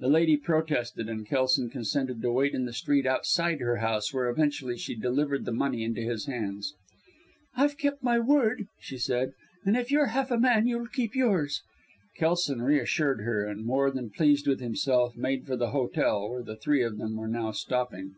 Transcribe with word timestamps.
The 0.00 0.08
lady 0.08 0.36
protested, 0.36 1.08
and 1.08 1.24
Kelson 1.28 1.70
consented 1.70 2.20
to 2.22 2.32
wait 2.32 2.54
in 2.54 2.64
the 2.64 2.72
street 2.72 3.06
outside 3.06 3.60
her 3.60 3.76
house, 3.76 4.12
where, 4.12 4.28
eventually, 4.28 4.76
she 4.76 4.96
delivered 4.96 5.44
the 5.44 5.52
money 5.52 5.84
into 5.84 6.00
his 6.00 6.26
hands. 6.26 6.74
"I've 7.54 7.78
kept 7.78 8.02
my 8.02 8.18
word," 8.18 8.66
she 8.80 8.98
said, 8.98 9.30
"and 9.64 9.76
if 9.76 9.92
you're 9.92 10.06
half 10.06 10.32
a 10.32 10.40
man 10.40 10.66
you'll 10.66 10.88
keep 10.88 11.14
yours." 11.14 11.62
Kelson 12.16 12.60
reassured 12.60 13.20
her, 13.20 13.44
and 13.46 13.64
more 13.64 13.92
than 13.92 14.10
pleased 14.10 14.48
with 14.48 14.58
himself, 14.58 15.16
made 15.16 15.46
for 15.46 15.54
the 15.56 15.70
hotel, 15.70 16.28
where 16.28 16.42
the 16.42 16.56
three 16.56 16.82
of 16.82 16.98
them 16.98 17.14
were 17.16 17.28
now 17.28 17.52
stopping. 17.52 18.16